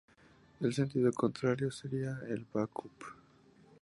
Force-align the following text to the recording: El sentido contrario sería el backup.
El 0.61 0.73
sentido 0.73 1.13
contrario 1.13 1.69
sería 1.69 2.19
el 2.27 2.47
backup. 2.51 3.03